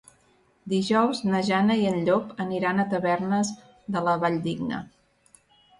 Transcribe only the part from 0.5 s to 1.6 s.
Dijous na